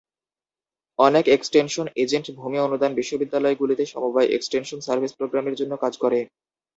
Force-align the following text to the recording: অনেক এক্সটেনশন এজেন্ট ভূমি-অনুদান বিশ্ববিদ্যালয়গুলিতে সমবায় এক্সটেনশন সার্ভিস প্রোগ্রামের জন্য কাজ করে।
অনেক 0.99 1.25
এক্সটেনশন 1.29 1.85
এজেন্ট 1.95 2.27
ভূমি-অনুদান 2.37 2.91
বিশ্ববিদ্যালয়গুলিতে 2.95 3.83
সমবায় 3.85 4.31
এক্সটেনশন 4.31 4.79
সার্ভিস 4.81 5.11
প্রোগ্রামের 5.15 5.57
জন্য 5.59 5.73
কাজ 5.77 5.93
করে। 6.03 6.19